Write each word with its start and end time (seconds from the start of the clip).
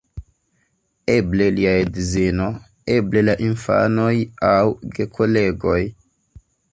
Eble 1.15 1.49
lia 1.57 1.73
edzino, 1.81 2.47
eble 2.95 3.23
la 3.27 3.35
infanoj 3.49 4.11
aŭ 4.49 4.57
gekolegoj. 4.97 5.79